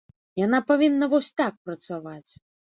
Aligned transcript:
Яна 0.45 0.61
павінна 0.71 1.11
вось 1.13 1.31
так 1.43 1.53
працаваць. 1.69 2.31